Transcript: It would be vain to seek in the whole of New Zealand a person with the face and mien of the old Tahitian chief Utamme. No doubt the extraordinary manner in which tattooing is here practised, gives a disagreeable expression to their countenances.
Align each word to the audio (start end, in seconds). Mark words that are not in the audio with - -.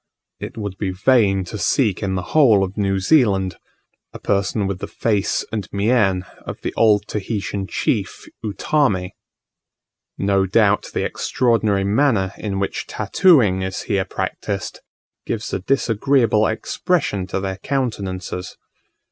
It 0.39 0.57
would 0.57 0.79
be 0.79 0.89
vain 0.89 1.43
to 1.43 1.59
seek 1.59 2.01
in 2.01 2.15
the 2.15 2.23
whole 2.33 2.63
of 2.63 2.75
New 2.75 2.97
Zealand 2.99 3.57
a 4.13 4.17
person 4.17 4.65
with 4.65 4.79
the 4.79 4.87
face 4.87 5.45
and 5.51 5.67
mien 5.71 6.25
of 6.39 6.59
the 6.61 6.73
old 6.73 7.05
Tahitian 7.07 7.67
chief 7.67 8.27
Utamme. 8.43 9.11
No 10.17 10.47
doubt 10.47 10.87
the 10.95 11.05
extraordinary 11.05 11.83
manner 11.83 12.33
in 12.39 12.57
which 12.57 12.87
tattooing 12.87 13.61
is 13.61 13.83
here 13.83 14.03
practised, 14.05 14.79
gives 15.27 15.53
a 15.53 15.59
disagreeable 15.59 16.47
expression 16.47 17.27
to 17.27 17.39
their 17.39 17.57
countenances. 17.57 18.57